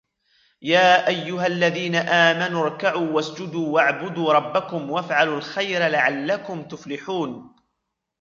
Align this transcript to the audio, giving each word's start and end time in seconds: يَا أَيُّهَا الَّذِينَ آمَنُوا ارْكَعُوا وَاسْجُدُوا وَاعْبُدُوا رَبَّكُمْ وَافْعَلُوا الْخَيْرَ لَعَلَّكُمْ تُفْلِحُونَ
يَا 0.61 1.07
أَيُّهَا 1.07 1.47
الَّذِينَ 1.47 1.95
آمَنُوا 1.95 2.63
ارْكَعُوا 2.63 3.09
وَاسْجُدُوا 3.11 3.67
وَاعْبُدُوا 3.73 4.33
رَبَّكُمْ 4.33 4.89
وَافْعَلُوا 4.91 5.37
الْخَيْرَ 5.37 5.87
لَعَلَّكُمْ 5.87 6.63
تُفْلِحُونَ 6.67 7.55